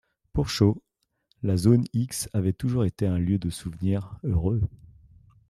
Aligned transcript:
Pour 0.33 0.49
Sho, 0.49 0.81
la 1.43 1.57
zone 1.57 1.83
X 1.93 2.27
avait 2.33 2.53
toujours 2.53 2.85
été 2.85 3.05
un 3.05 3.19
lieu 3.19 3.37
de 3.37 3.51
souvenirs 3.51 4.17
heureux. 4.23 4.67